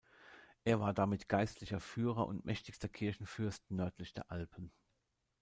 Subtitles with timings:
[0.63, 4.71] Er war damit geistlicher Führer und mächtigster Kirchenfürst nördlich der Alpen.